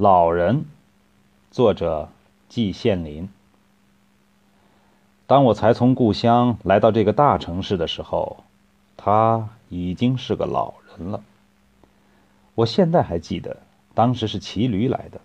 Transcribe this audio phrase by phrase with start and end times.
[0.00, 0.64] 老人，
[1.50, 2.08] 作者
[2.48, 3.28] 季羡林。
[5.26, 8.44] 当我才从故乡来到这个大城市的时候，
[8.96, 11.24] 他已经是个老人了。
[12.54, 13.56] 我现在还记得，
[13.92, 15.20] 当时是骑驴来的，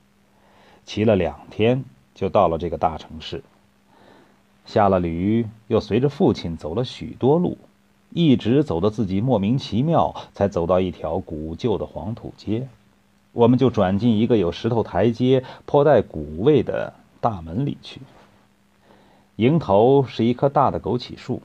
[0.86, 1.86] 骑了两天
[2.16, 3.44] 就到了这个大城市。
[4.66, 7.60] 下了驴，又随着父亲走了许多路，
[8.10, 12.68] 一直走得自己莫名其妙，才走到一条古旧的黄土街。
[13.34, 18.00] 我们就转进一个有石头台阶、颇带古味的大门里去。
[19.38, 21.42] 迎头是一棵大的枸杞树，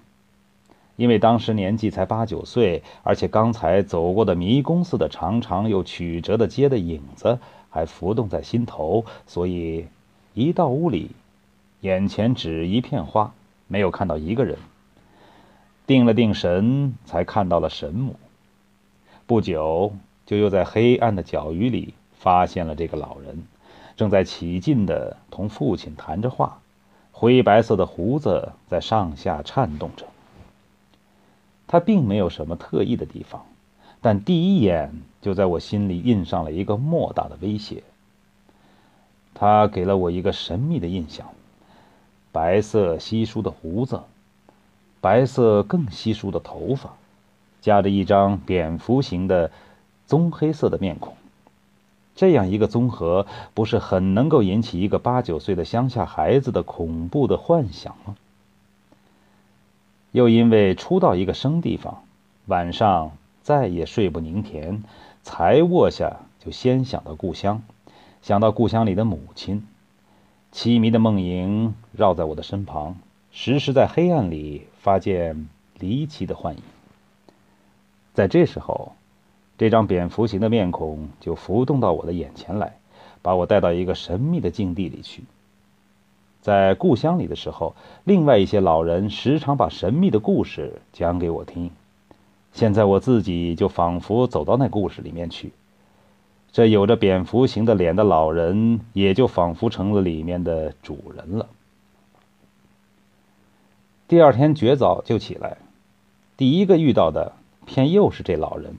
[0.97, 7.39] 因为当时年纪才八九岁，而且刚才走过的迷宫似的长长又曲折的街的影子
[7.71, 9.87] 还浮动在心头，所以
[10.35, 11.13] 一到屋里，
[11.81, 13.33] 眼前只一片花，
[13.67, 14.59] 没有看到一个人。
[15.87, 18.17] 定了定神，才看到了神母。
[19.27, 19.95] 不久。
[20.29, 23.45] 就又在黑暗的角隅里发现了这个老人，
[23.97, 26.59] 正在起劲地同父亲谈着话，
[27.13, 30.05] 灰白色的胡子在上下颤动着。
[31.67, 33.47] 他并没有什么特异的地方，
[34.03, 37.83] 但第一眼就在我心里印上了一个莫大的威胁。
[39.33, 41.27] 他给了我一个神秘的印象：
[42.33, 44.03] 白色稀疏的胡子，
[45.01, 46.91] 白色更稀疏的头发，
[47.63, 49.51] 夹着一张蝙蝠形的。
[50.09, 51.17] 棕黑色的面孔，
[52.17, 58.17] 这样一个综合，不是很能够引起一个八九岁的乡下孩子的恐怖的幻想吗？
[60.13, 62.03] 又因为初到一个生地方，
[62.47, 64.83] 晚上再也睡不宁甜，
[65.23, 67.63] 才卧下就先想到故乡，
[68.23, 69.67] 想到故乡里的母亲，
[70.55, 72.97] 凄迷的梦影绕在我的身旁，
[73.31, 76.63] 时时在黑暗里发现离奇的幻影。
[78.15, 78.95] 在这时候。
[79.59, 82.79] 这张蝙蝠形的面孔就浮动到我的眼前来，
[83.21, 85.25] 把我带到一个神秘的境地里去。
[86.41, 91.73] 在故乡里的时候，另外一些老人时常把神秘的故事讲给我听。
[92.53, 95.53] 现在我自己就仿佛走到那故事里面去，
[96.53, 101.49] 这有着蝙蝠形的脸的老人也就仿佛成了里面的主人了。
[104.07, 105.59] 第二天绝早就起来，
[106.37, 107.33] 第一个遇到的
[107.67, 108.77] 偏又是这老人。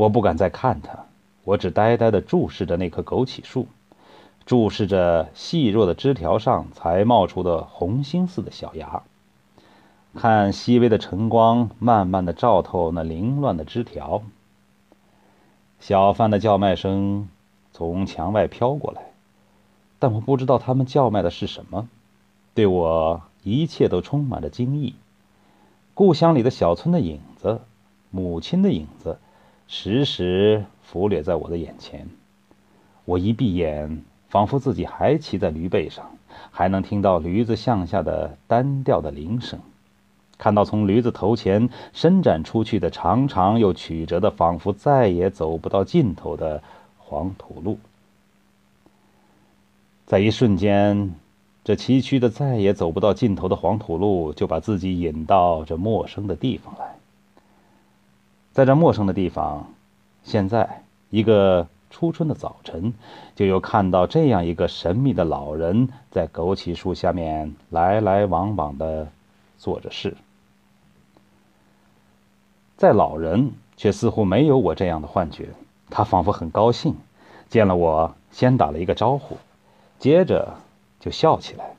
[0.00, 1.04] 我不敢再看他，
[1.44, 3.66] 我只呆呆地注视着那棵枸杞树，
[4.46, 9.02] 注视着细弱的枝条上才冒出的红星似的小芽，
[10.14, 14.22] 看细微的晨光慢慢地照透那凌乱的枝条。
[15.80, 17.28] 小贩的叫卖声
[17.70, 19.02] 从墙外飘过来，
[19.98, 21.90] 但我不知道他们叫卖的是什么。
[22.54, 24.94] 对我，一切都充满着惊异。
[25.92, 27.60] 故乡里的小村的影子，
[28.10, 29.18] 母亲的影子。
[29.72, 32.08] 时时浮掠在我的眼前，
[33.04, 36.10] 我一闭眼，仿佛自己还骑在驴背上，
[36.50, 39.60] 还能听到驴子向下的单调的铃声，
[40.36, 46.60] 看到从驴子头前伸展出去的长长又曲折的，仿佛再也走不到尽头的
[46.98, 47.78] 黄土路。
[50.04, 51.14] 在一瞬间，
[51.62, 56.96] 这崎岖的再也走不到尽头的黄土路，就把自己引到这陌生的地方来。
[58.52, 59.66] 在这陌生的地方，
[60.24, 62.92] 现在一个初春的早晨，
[63.34, 69.08] 就有看到这样一个神秘的老人在枸杞树下面来来往往的
[69.58, 70.16] 做着事。
[72.76, 75.48] 在老人却似乎没有我这样的幻觉，
[75.90, 76.96] 他仿佛很高兴，
[77.48, 79.36] 见了我先打了一个招呼，
[79.98, 80.54] 接着
[80.98, 81.74] 就笑起来。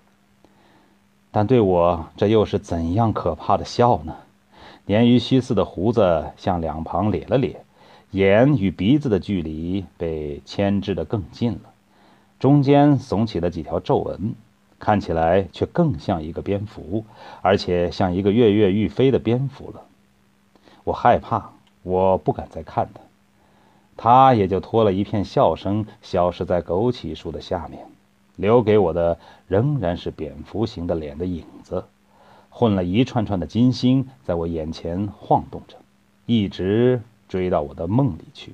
[1.31, 4.15] 但对我这又是怎样可怕的笑呢？
[4.87, 7.63] 鲶鱼须似的胡子向两旁咧了咧，
[8.11, 11.73] 眼与鼻子的距离被牵制得更近了，
[12.39, 14.33] 中间耸起了几条皱纹，
[14.79, 17.05] 看起来却更像一个蝙蝠，
[17.41, 19.83] 而且像一个跃跃欲飞的蝙蝠了。
[20.83, 21.51] 我害怕，
[21.83, 23.01] 我不敢再看他，
[23.95, 27.85] 他也就拖了一片笑声，消失在枸杞树的下面，
[28.35, 31.85] 留给我的仍然是蝙蝠形的脸的影子。
[32.61, 35.77] 混了一串串的金星在我眼前晃动着，
[36.27, 38.53] 一直追到我的梦里去。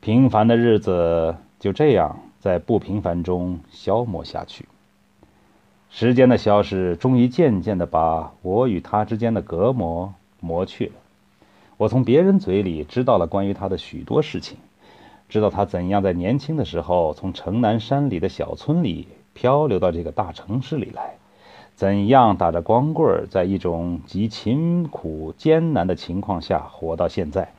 [0.00, 4.66] 平凡的日子就这样在不平凡中消磨下去。
[5.90, 10.94] 时间的消逝终于渐渐的把我与他之间的隔膜磨去了。
[11.76, 14.58] 我从别人嘴里知道了关于他的许多事情，
[15.28, 21.14] 知道他怎样在年轻的时候从城南山里的小村里漂流到这个大城市里来。
[21.74, 27.52] 怎样打着光棍，在一种极勤苦艰难的情况下活到现在？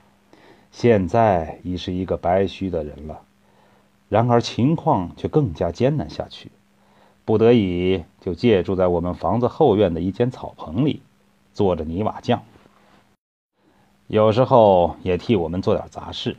[0.71, 3.21] 现在已是一个白须的人了。
[4.07, 6.51] 然而情况却更加艰难下去，
[7.25, 11.01] 不得已就借住在我们房子后院的一间草棚里，
[11.53, 12.43] 做着泥瓦匠。
[14.07, 16.37] 有时候也替我们做点杂事。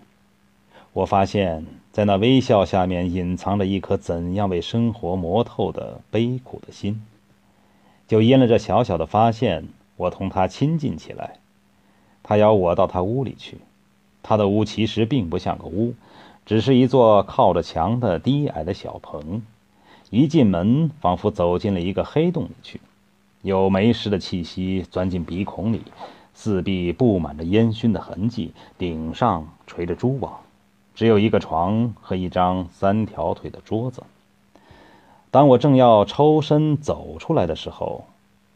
[0.92, 7.02] 我发现，在那微笑下面隐藏着一颗怎样为生活磨透的悲苦的心。
[8.08, 11.38] 就因了这小小的发现，我同他亲近起来。
[12.22, 13.58] 他邀我到他屋里去。
[14.22, 15.94] 他的屋其实并不像个屋。
[16.44, 19.42] 只是一座靠着墙的低矮的小棚，
[20.10, 22.80] 一进门仿佛走进了一个黑洞里去，
[23.42, 25.82] 有霉湿的气息钻进鼻孔里，
[26.34, 30.38] 四壁布满着烟熏的痕迹，顶上垂着蛛网，
[30.94, 34.04] 只有一个床和一张三条腿的桌子。
[35.36, 38.06] 当我正要抽身走出来的时候，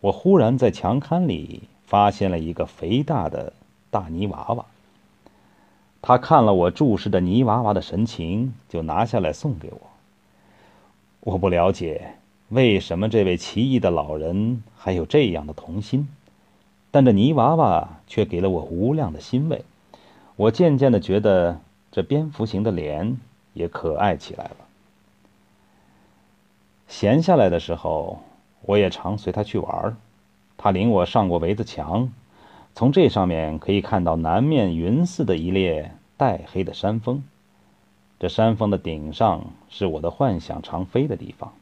[0.00, 3.52] 我忽然在墙龛里发现了一个肥大的
[3.90, 4.64] 大泥娃娃。
[6.00, 9.80] 他看了我注视着泥娃娃的神情，就拿下来送给我。
[11.20, 12.14] 我不了解
[12.48, 16.08] 为什么这位奇异的老人还有这样的童心，
[16.90, 19.62] 但这泥娃娃却给了我无量的欣慰。
[20.36, 21.60] 我渐渐的觉得
[21.92, 23.18] 这蝙蝠形的脸
[23.52, 24.56] 也可爱起来了。
[26.90, 28.18] 闲下来的时候，
[28.62, 29.96] 我也常随他去玩。
[30.58, 32.10] 他领我上过围子墙。
[32.74, 37.22] 从这上面可以看到南面云似的一列带黑的山峰，
[38.18, 41.52] 这山峰的顶上是我的幻想常飞的地方。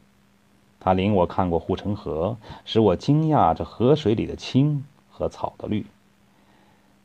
[0.81, 5.85] 他领我看过护城河，使我惊讶这河水里的青和草的绿。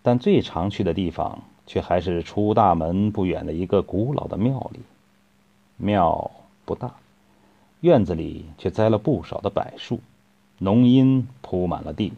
[0.02, 4.80] 但最常去的地方却还是出大门不远的一个古老的庙里。
[5.75, 6.31] 庙
[6.64, 6.94] 不大，
[7.84, 10.00] 院子里却栽了不少的柏树，
[10.58, 12.14] 浓荫铺满了地，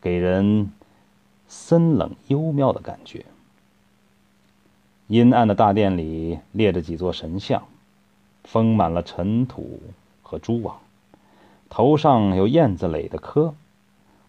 [0.00, 0.70] 给人。
[1.54, 3.26] 森冷幽妙的感觉。
[5.08, 7.64] 阴暗的大殿里列着几座神像，
[8.42, 9.78] 封满了尘土
[10.22, 10.78] 和蛛网，
[11.68, 13.54] 头上有燕子垒的科。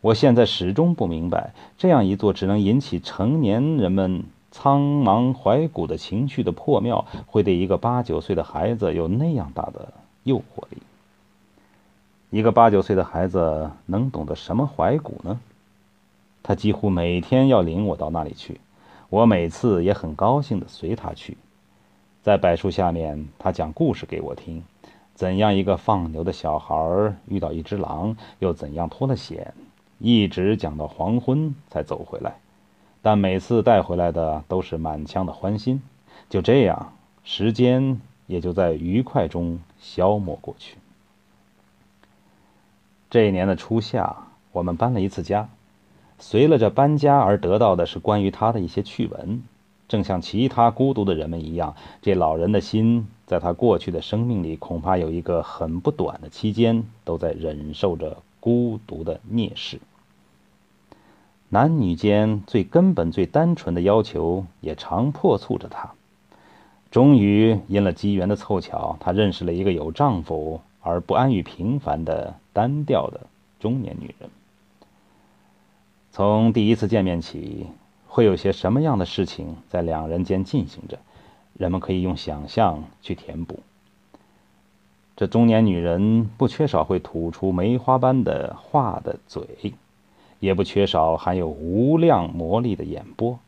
[0.02, 9.94] 我现在始终不明白，这样一座只能引起成年人们苍茫怀古的情绪的破庙，会对一个八九岁的孩子有那样大的
[10.24, 10.78] 诱惑力。
[12.30, 15.40] 一个八九岁的孩子能懂得什么怀古呢？
[16.42, 18.60] 他几乎每天要领我到那里去，
[19.10, 21.38] 我每次也很高兴地随他去。
[22.22, 24.64] 在柏树下面，他讲故事给我听：
[25.14, 29.54] 怎样一个放牛的小孩遇到一只狼，又怎样脱了险，
[30.00, 32.36] 一直讲到黄昏才走回来。
[33.02, 35.81] 但每次带回来的都是满腔的欢心。
[36.30, 36.94] 就这样，
[37.24, 40.77] 时间也就在愉快中消磨过去。
[43.09, 44.15] 这一年的初夏，
[44.51, 45.50] 我们搬了一次家。
[46.18, 49.44] 随了这搬家而得到的是关于他的一些趣闻，
[49.89, 59.79] 正像其他孤独的人们一样，这老人的心在他过去的生命里，恐怕有一个很不短的期间，都在忍受着孤独的蔑视。
[61.50, 65.91] 男女间最根本、最单纯的要求，也常迫促着他。
[66.94, 73.22] 终于因了机缘的凑巧，他认识了一个有丈夫而不安于平凡的单调的
[73.60, 74.30] 中年女人。
[76.12, 77.66] 从第一次见面起，
[78.07, 81.00] 会有些什么样的事情在两人间进行着？
[81.54, 83.62] 人们可以用想象去填补。
[85.15, 89.74] 这中年女人不缺少会吐出梅花般的话的嘴，
[90.39, 93.39] 也不缺少含有无量魔力的眼波。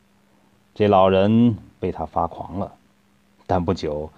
[0.74, 2.75] 这老人被她发狂了，
[3.48, 4.10] 但不久，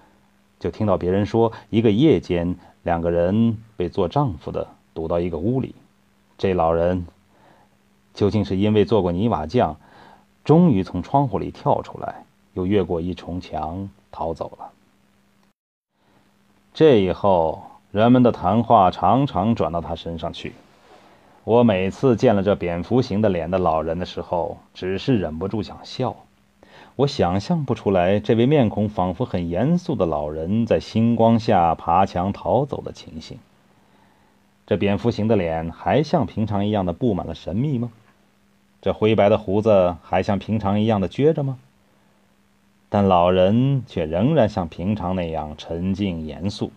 [0.60, 5.76] 就听到别人说，一个夜间，两个人被做丈夫的堵到一个屋里，
[6.38, 7.06] 这老人。
[8.14, 9.78] 究竟是因为做过泥瓦匠，
[10.44, 14.72] 终于从窗户里跳出来，又越过一重墙逃走了。
[16.74, 20.54] 这以后，人们的谈话常常转到他身上去。
[21.44, 26.16] 我每次见了这蝙蝠形的脸的老人的时候，只是忍不住想笑。
[26.98, 33.38] 我想象不出来，这位面孔仿佛很严肃的老人在星光下爬墙逃走的情形。
[34.66, 37.92] 这蝙蝠形的脸还像平常一样的布满了神秘吗？
[38.82, 41.60] 这灰白的胡子还像平常一样的撅着吗？
[42.90, 46.72] 但老人却仍然像平常那样沉静严肃。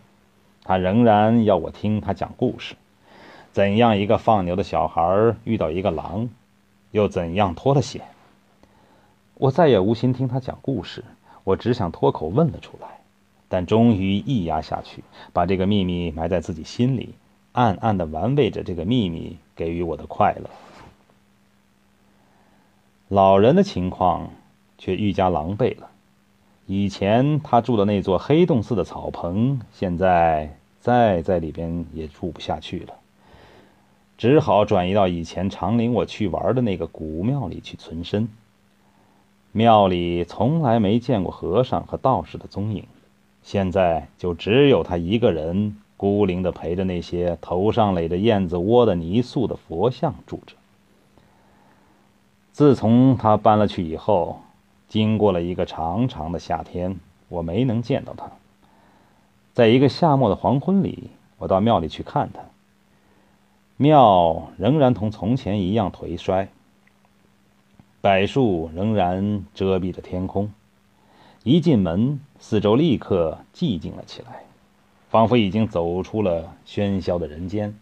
[0.63, 2.75] 他仍然要我听他讲故事：
[3.53, 6.29] 怎样一个放牛的小孩遇到一个狼，
[6.91, 8.03] 又怎样脱了险。
[9.41, 11.03] 我再也无心听他讲故事，
[11.43, 12.99] 我只想脱口问了出来，
[13.49, 17.15] 但终于一压下去，把这个秘密埋在自己心里，
[17.53, 20.47] 暗暗的玩味着这个秘密给予我的快乐。
[23.07, 24.29] 老人的情况，
[24.77, 25.89] 却愈加狼狈了。
[26.67, 32.93] 以前他住的那座黑洞似的草棚，现在再在里边也住不下去了，
[34.19, 38.29] 只好转移到以前常领我去玩的那个古庙里去存身。
[39.51, 42.85] 庙里从来没见过和尚和道士的踪影，
[43.43, 50.55] 现在就只有他一个人孤零的陪着那些头上垒着燕子窝的泥塑的佛像住着。
[52.51, 54.41] 自从他搬了去以后。
[54.87, 58.29] 经过了一个长长的夏天，我没能见到他。
[59.53, 62.41] 在一个夏末的黄昏里，我到庙里去看他。
[63.77, 66.49] 庙仍然同从前一样颓衰，
[68.01, 70.51] 柏树仍然遮蔽着天空。
[71.43, 74.43] 一进门，四周立刻寂静了起来，
[75.11, 77.77] 仿佛已经走出了喧嚣的人间。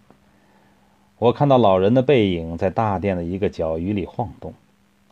[1.20, 4.54] 我看到老人的背影在大殿的一个角隅里晃动。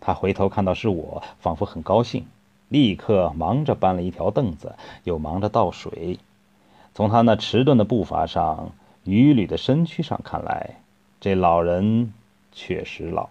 [0.02, 2.26] 他回头看到是我，仿佛很高兴，
[2.68, 6.20] 立刻忙着搬了一条凳子，又忙着倒水。
[6.94, 8.72] 从他那迟钝的步伐上、
[9.06, 10.82] 褴褛的身躯上看来，
[11.22, 12.14] 这老人
[12.52, 13.30] 确实老。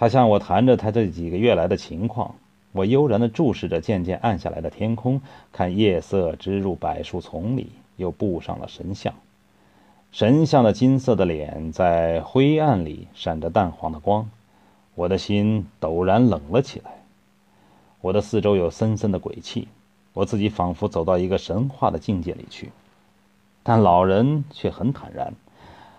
[0.00, 2.34] 他向我谈着他这几个月来的情况，
[2.72, 5.20] 我悠然地注视着渐渐暗下来的天空，
[5.52, 9.12] 看夜色织入柏树丛里，又布上了神像。
[10.10, 14.30] 神像的金色的脸在灰暗里闪着淡黄的光，
[14.94, 16.92] 我的心陡然冷了起来。
[18.00, 19.68] 我的四周有森森的鬼气，
[20.14, 22.72] 我自己仿佛走到一个神话的境界里去。
[23.62, 25.34] 但老人却很坦然，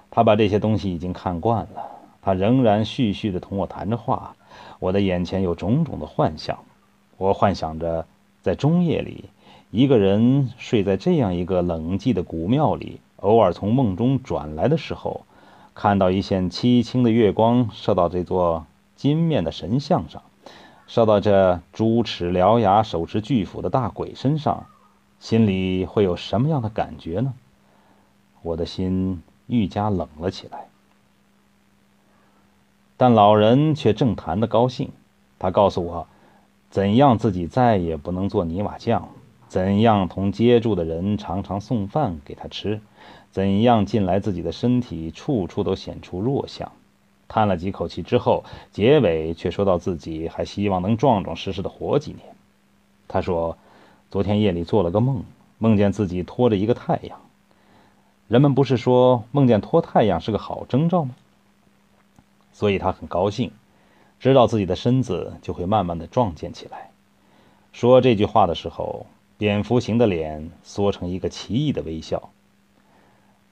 [0.09, 1.90] 他把这些东西已经看惯了，
[2.21, 4.35] 他仍然絮絮地同我谈着话。
[4.79, 6.59] 我的眼前有种种的幻象，
[7.17, 8.05] 我幻想着
[8.41, 9.25] 在中夜里，
[9.69, 12.99] 一个人睡在这样一个冷寂的古庙里。
[13.17, 15.21] 偶尔从梦中转来的时候，
[15.75, 20.23] 看到一线凄清的月光射到这座金面的神像上，
[20.87, 24.65] 射到这朱齿獠牙、手持巨斧的大鬼身上，
[25.19, 27.33] 心里会有什么样的感觉呢？
[28.41, 30.70] 我的心愈加冷了起来。
[33.01, 34.91] 但老人却正谈得高兴，
[35.39, 36.05] 他告诉我，
[36.69, 39.09] 怎样自己再也不能做泥瓦匠，
[39.47, 42.79] 怎样同接住的人常常送饭给他吃。
[43.31, 46.71] 怎样近来自己的身体处处都显出弱相，
[47.27, 52.21] 叹了几口气之后，结尾却说到自己还希望能壮壮实实的活几年。
[53.07, 53.57] 他说，
[54.11, 55.23] 昨天夜里做了个梦，
[55.57, 57.17] 梦见自己拖着一个太阳。
[58.27, 61.15] 人们不是说梦见拖太阳是个好征兆吗？
[62.61, 63.49] 所以他很高兴，
[64.19, 66.91] 知道自己的身子就会慢慢的壮健起来。
[67.73, 69.07] 说这句话的时候，
[69.39, 72.29] 蝙蝠形的脸缩成一个奇异的微笑。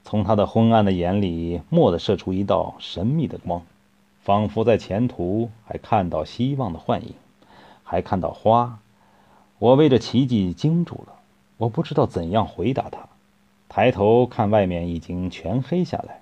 [0.04, 3.64] 从他的昏暗的眼里，蓦地射出一道神秘的光，
[4.22, 7.16] 仿佛在前途还看到希望的幻影，
[7.84, 8.78] 还看到花。
[9.58, 11.16] 我为这奇迹惊住了，
[11.58, 13.10] 我不知道怎样回答他。
[13.70, 16.22] 抬头看外面已经全黑下来，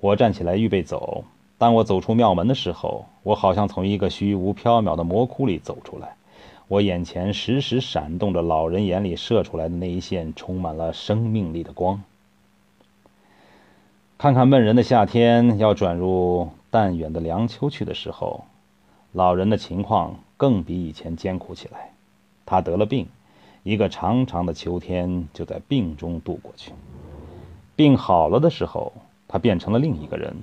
[0.00, 1.24] 我站起来预备走。
[1.58, 6.14] 当我走出庙门的时候，我好像从一个虚无缥缈的魔窟里走出来，
[6.68, 12.02] 我眼前时时闪动着老人眼里射出来的那一线充满了生命力的光。
[14.16, 18.44] 看看闷人的夏天要转入淡远的凉秋去的时候，
[19.12, 21.90] 老人的情况更比以前艰苦起来。
[22.46, 23.08] 他得了病，
[23.64, 26.72] 一个长长的秋天就在病中度过去。
[27.74, 28.92] 病好了的时候，
[29.26, 30.34] 他变成了另一个人，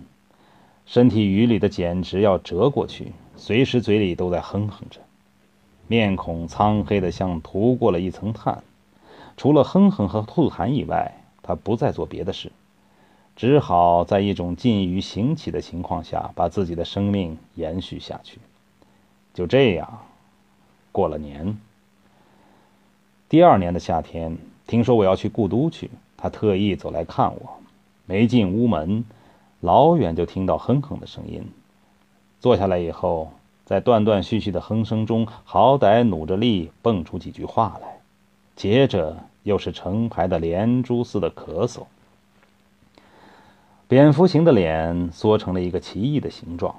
[0.85, 4.99] 身体褴褛的简直要折过去，随时嘴里都在哼哼着，
[5.87, 8.63] 面孔苍黑的像涂过了一层炭。
[9.35, 11.11] 除了哼哼和吐痰以外，
[11.41, 12.51] 他不再做别的事。
[13.35, 18.39] 只好在一种近于行乞的情况下，把自己的生命延续下去。
[19.33, 20.05] 就这样，
[20.93, 21.57] 过了年。
[23.27, 24.37] 第二年的夏天，
[24.67, 27.59] 听说我要去故都去，他特意走来看我。
[28.05, 29.03] 没进屋门，
[29.65, 31.43] 老远就听到哼哼的声音。
[32.39, 33.31] 坐下来以后，
[33.65, 37.97] 在断断续续的哼声中，好歹努着力蹦出几句话来。
[38.55, 41.85] 接着又是成排的连珠似的咳嗽。
[43.87, 46.75] 蝙蝠形的脸缩成了一个奇异的形状。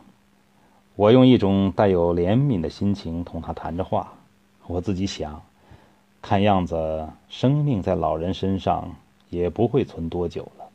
[0.94, 4.12] 我用一种带有怜悯的心情同他谈着话。
[4.68, 5.42] 我自己想，
[6.22, 8.94] 看样子生命在老人身上
[9.28, 10.65] 也不会存多久了。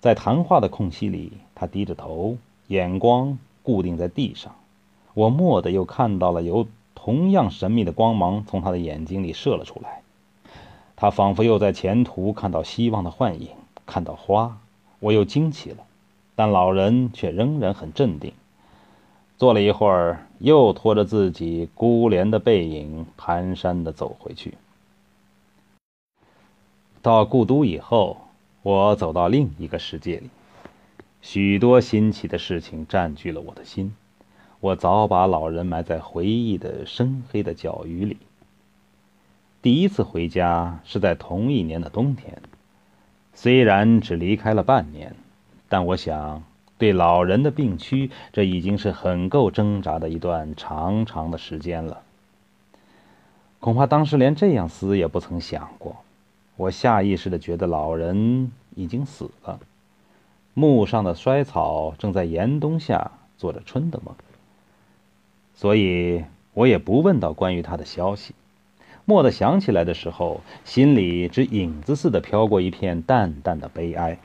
[0.00, 2.36] 在谈话的空隙里，他低着头，
[2.68, 4.54] 眼光固定在地上。
[5.14, 10.02] 我蓦地又看到了有同样神秘的光芒从他的眼睛里射了出来。
[10.94, 13.50] 他仿佛又在前途看到希望的幻影，
[13.86, 14.58] 看到花。
[15.00, 15.78] 我又惊奇了，
[16.34, 18.32] 但老人却仍然很镇定。
[19.36, 24.54] 坐了一会儿，又拖着自己孤怜的背影蹒跚地走回去。
[27.02, 28.16] 到故都以后，
[28.62, 30.30] 我走到另一个世界里，
[31.22, 33.94] 许多新奇的事情占据了我的心。
[34.60, 38.16] 我早把老人埋在回忆的深黑的角隅里。
[39.62, 42.42] 第一次回家是在同一年的冬天，
[43.34, 45.14] 虽然只离开了半年，
[45.68, 46.42] 但我想，
[46.76, 52.02] 对老人的病区，这已经是很够挣扎的一段长长的时间了。
[53.60, 55.96] 恐怕当时连这样思也不曾想过。
[56.58, 59.60] 我下意识的觉得老人已经死了，
[60.54, 64.12] 墓上的衰草正在严冬下做着春的梦。
[65.54, 66.24] 所以
[66.54, 68.34] 我也不问到关于他的消息。
[69.04, 74.18] 蓦地想起来的时候，心里只影子似的飘过一片淡淡的悲哀。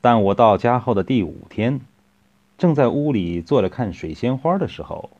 [0.00, 1.78] 但我到家后的第五天，
[2.56, 5.10] 正在屋里坐着看水仙花的时候，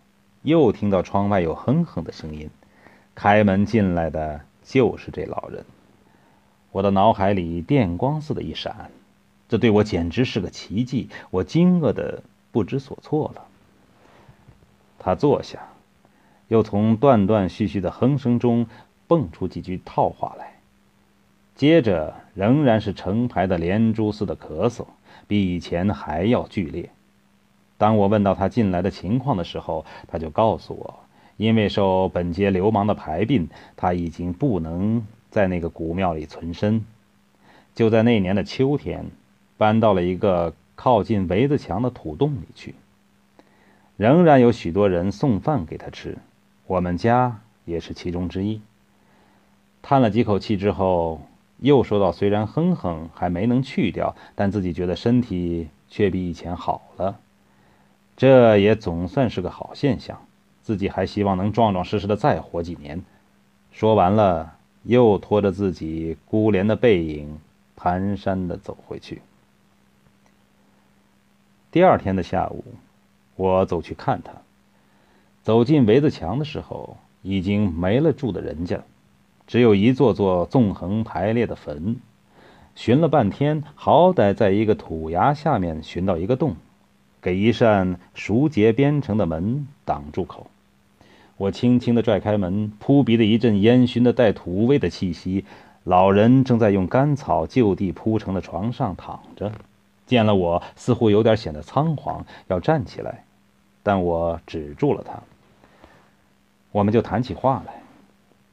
[0.41, 2.49] 又听到窗外有哼哼的声音。
[3.15, 4.48] 开门进来的。
[4.69, 5.65] 就是这老人，
[6.73, 8.91] 我的脑海里电光似的一闪，
[9.49, 12.23] 这对我简直是个奇迹，我惊愕的
[12.53, 13.47] 不知所措了。
[14.99, 15.69] 他坐下，
[16.49, 18.67] 又从断断续续的哼声中
[19.07, 20.59] 蹦出几句套话来，
[21.55, 24.85] 接着仍然是成排的连珠似的咳嗽，
[25.27, 26.91] 比以前还要剧烈。
[27.79, 31.08] 当我问到他进来的情况的时候，他就告诉我。
[31.39, 36.85] 因为受本街流氓的排病，他已经不能在那个古庙里存身。
[37.75, 39.07] 就在那年的秋天，
[39.57, 42.75] 搬到了一个靠近围子墙的土洞里去。
[43.97, 46.19] 仍然有许多人送饭给他吃，
[46.67, 48.61] 我们家也是其中之一。
[49.81, 51.23] 叹了几口气之后，
[51.59, 57.21] 又说道：“虽然哼哼还没能去掉，但自己觉得身体却比以前好了，
[58.17, 60.21] 这也总算是个好现象。”
[60.69, 63.03] 自己还希望能壮壮实实的再活几年。
[63.73, 67.39] 说完了，又拖着自己孤怜的背影，
[67.75, 69.23] 蹒跚的走回去。
[71.71, 72.63] 第二天的下午，
[73.37, 74.33] 我走去看他。
[75.43, 78.83] 走进围子墙的时候，已经没了住的人家，
[79.47, 81.97] 只有一座座纵横排列的坟。
[82.75, 86.57] 寻了半天，好歹在一个土崖下面寻到一个洞，
[87.23, 90.51] 给一扇熟结编成的门挡住口。
[91.39, 95.45] 我轻轻地拽开门，扑鼻的一阵烟熏的带土味的气息。
[95.85, 99.53] 老人正在用干草就地铺成的床上躺着，
[100.05, 103.25] 见了我，似乎有点显得仓皇，要站起来，
[103.85, 105.23] 但我止住了他。
[106.73, 107.83] 我们就谈起话来。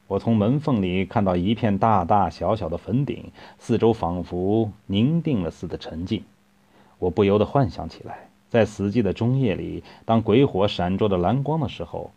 [0.06, 6.22] 我从门缝里看到一片大大小小的坟顶，四周仿佛凝定了似的沉静。
[7.00, 12.12] 我不由得幻想起来，在死寂的中夜里，当鬼火闪烁着蓝光的时候。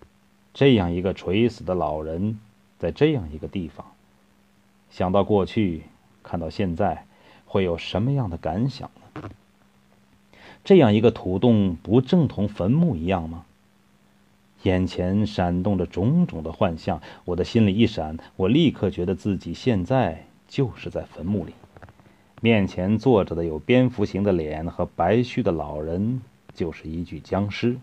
[0.60, 2.38] 这样一个垂死的老人，
[2.80, 3.93] 在这样一个地方，
[4.89, 5.84] 想到过去，
[6.22, 7.06] 看到现在，
[7.45, 9.30] 会有什么样的感想呢？
[10.65, 13.45] 这样一个土洞，不正同坟墓一样吗？
[14.63, 21.54] 眼前闪动着种种的幻象，我的心里一闪，我立刻觉得自己现在就是在坟墓里，
[22.41, 26.22] 面前坐着的有蝙蝠形的脸和白须的老人，
[26.54, 27.78] 就是一具僵尸。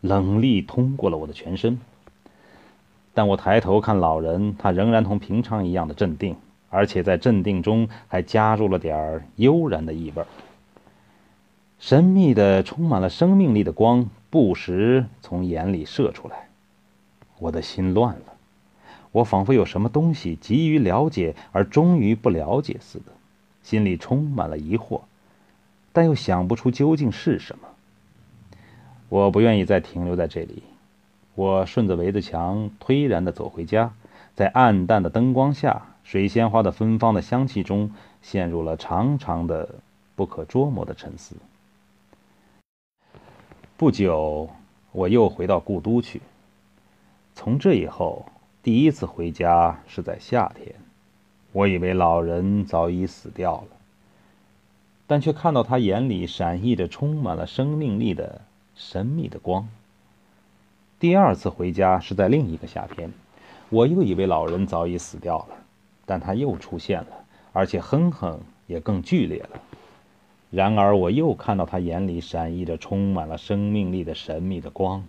[0.00, 1.78] 冷力通过了我的全身，
[3.12, 6.36] 但我抬头看老人，他仍然同平常一样的镇定，
[6.70, 10.26] 而且在镇定中还加入了点儿悠然的意味儿。
[11.78, 16.48] 神秘的、充满了生命力的光不时从眼里射出来，
[17.38, 18.34] 我的心乱了，
[19.12, 23.12] 我仿佛有什么东西急于了解而终于不了解似的，
[23.62, 25.00] 心里充满了疑惑，
[25.92, 27.68] 但又想不出究竟是什么。
[29.10, 30.62] 我不愿意再停留在这里，
[31.34, 33.92] 我顺着围着墙推然地走回家，
[34.36, 37.92] 在暗淡的灯光下，水仙花的芬芳的香气中，
[38.22, 39.68] 陷入了长长的、
[40.14, 41.34] 不可捉摸的沉思。
[43.76, 44.48] 不久，
[44.92, 46.22] 我又回到故都去。
[47.34, 48.26] 从这以后，
[48.62, 50.76] 第一次回家是在夏天，
[51.50, 53.76] 我以为老人早已死掉了，
[55.08, 58.42] 但却看到他眼里闪溢着充满了生命力的。
[58.80, 59.68] 神秘的光。
[60.98, 63.12] 第二次回家是在另一个夏天，
[63.68, 65.56] 我又以为老人早已死掉了，
[66.06, 69.60] 但他又出现了，而且哼哼也更剧烈了。
[70.50, 75.04] 然而我又看到他眼里闪溢着充满了生命力的神秘的光，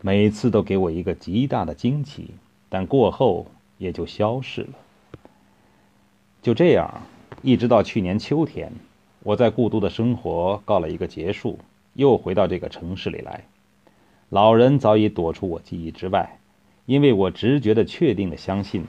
[0.00, 2.30] 每次都给我一个极大的惊奇，
[2.70, 4.70] 但过后也就消失了。
[6.40, 7.02] 就这样，
[7.42, 8.72] 一直到去年秋天，
[9.22, 11.58] 我在故都的生活告了一个结束。
[11.94, 13.44] 又回到这个城市里来，
[14.28, 16.38] 老人早已躲出我记忆之外，
[16.86, 18.84] 因为我直觉的确定的相信，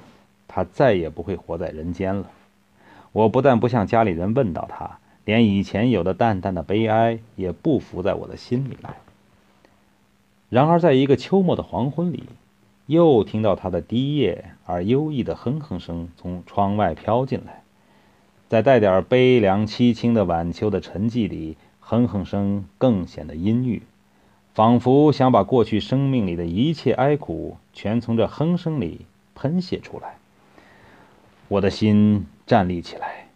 [0.48, 2.30] 他再也不会活在人间了。
[3.12, 8.96] 我不但不向家里人问到他，连以前有的淡淡的悲哀也不浮在我的心里来。
[10.50, 12.24] 然而，在一个秋末的黄昏里，
[12.88, 17.64] 又听到他的低叶而优异的哼哼声从窗外飘进来，
[18.48, 21.58] 在带点悲凉凄清的晚秋的沉寂里，
[21.88, 23.84] 哼哼声更显得阴郁，
[24.56, 30.16] 仿佛想把过去生命里的一切哀苦全从这哼声里喷泄出来。
[31.48, 33.28] 我的心站立起来，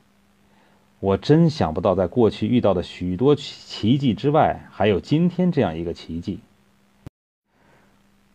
[0.99, 6.39] 我真想不到，在过去遇到的许多奇迹之外，还有今天这样一个奇迹。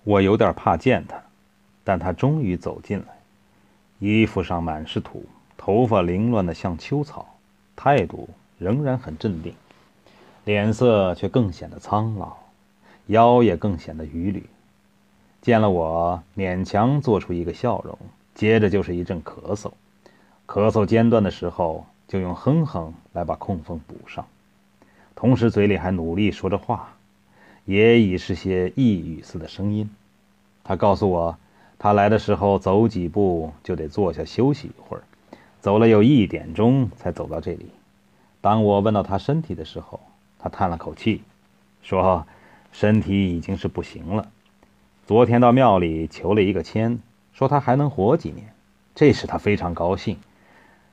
[0.05, 1.21] 我有点怕见他，
[1.83, 3.07] 但他终于走进来，
[3.99, 5.25] 衣服上满是土，
[5.57, 7.35] 头发凌乱的像秋草，
[7.75, 9.53] 态度仍然很镇定，
[10.45, 12.37] 脸色却更显得苍老，
[13.07, 14.43] 腰也更显得伛偻。
[15.41, 17.99] 见了我，勉强做出一个笑容，
[18.35, 19.73] 接着就是一阵咳嗽，
[20.47, 24.27] 咳嗽间断的时候，就用哼哼来把空缝补上，
[25.15, 26.91] 同时嘴里还努力说着话。
[27.67, 29.89] 也已是些呓语似的声音。
[30.63, 31.39] 他告诉我，
[31.79, 35.03] 他来的时候走几步就得坐下休息一会儿，
[35.63, 37.71] 走了有一点钟才走到这里。
[38.43, 39.99] 当我问到他身体的时候，
[40.45, 41.23] 他叹了口气，
[41.81, 42.27] 说
[42.71, 44.31] ：“身体已经是不行了。
[45.07, 46.99] 昨天到庙里求了一个签，
[47.33, 48.53] 说他还能活几年，
[48.95, 50.19] 这使他非常高兴。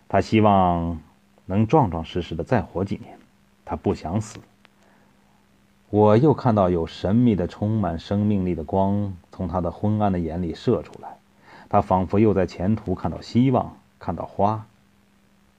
[0.07, 1.01] 他希望
[1.47, 3.19] 能壮壮实实的再活几年，
[3.65, 4.39] 他不想死。”
[5.91, 11.17] 我又看到有神秘的、充满生命力的光从他的昏暗的眼里射出来，
[11.67, 14.65] 他仿佛又在前途看到希望，看到花。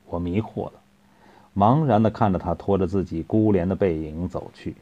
[0.07, 0.73] 我迷惑了，
[1.57, 4.75] 茫然地看着他拖着自己孤怜的背影走去。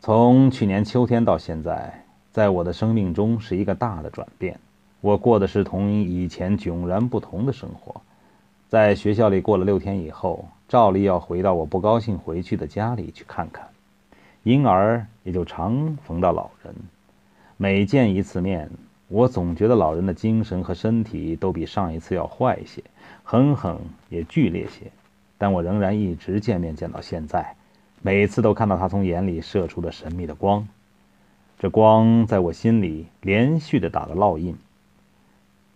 [0.00, 4.58] 从去年秋天到现在，在我的生命中是一个大的转变。
[5.00, 8.00] 我过的是同以前迥然不同的生活。
[8.68, 13.68] 在学校里过了六天以后，照例要回到我不高兴回去的家里去看看，
[14.44, 16.74] 因而也就常逢到老人。
[17.58, 18.70] 每见一次面，
[19.08, 22.82] 我总觉得老人的精神和身体都比上一次要坏些，
[23.32, 24.92] 哼哼也剧烈些。
[25.38, 27.56] 但我仍然一直见面见到现在，
[28.02, 30.68] 每次都看到他从眼里射出的神秘的光，
[31.58, 34.54] 这光在我心里连续的打了烙印。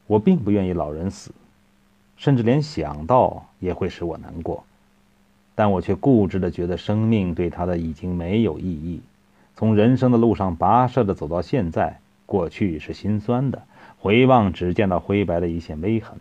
[0.07, 1.33] 我并不愿意老人死。
[2.19, 4.65] 甚至连想到也会使我难过，
[5.55, 9.01] 但我却固执的觉得生命对他的已经没有意义。
[9.55, 13.63] 从人生的路上跋涉的走到现在，过去是心酸的，
[13.99, 16.19] 回望只见到灰白的一线微痕。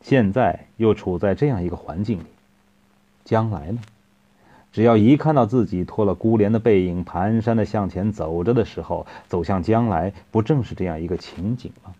[0.00, 2.24] 现在又处在这样一个环境里，
[3.24, 3.78] 将来呢？
[4.70, 11.94] 只要一看到自己拖了孤怜的背影蹒跚的向前走着的时候，走向将来，不正是这样一个情景吗？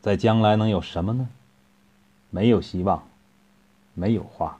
[0.00, 1.28] 在将来能有什么呢？
[2.30, 3.02] 没有希望，
[3.94, 4.58] 没有花，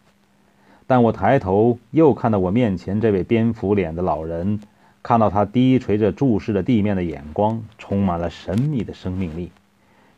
[0.87, 4.61] 但我抬头又看到我面前这位蝙蝠脸的老人，
[5.03, 9.53] 看到他低垂着注视着地面的眼光，充满了神秘的生命力。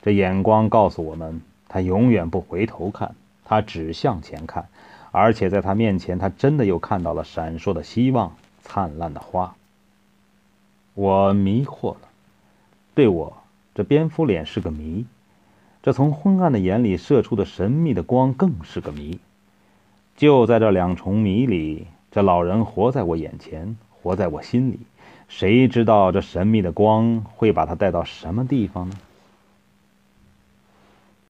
[0.01, 4.69] 这眼光告诉我们，他永远不回头看，他只向前看，
[5.11, 9.55] 而且在他面前，他真的又看到了闪烁的希望，灿烂的花。
[10.95, 12.01] 我迷惑了，
[12.95, 13.37] 对我，
[13.75, 15.07] 这蝙蝠脸是个谜。
[15.81, 19.21] 这从昏暗的眼里射出的神秘的光更是个谜。
[20.17, 24.81] 就在这两重谜里，这老人活在我眼前，活在我心里。
[25.29, 28.97] 谁知道这神秘的光会把他带到什么地方呢？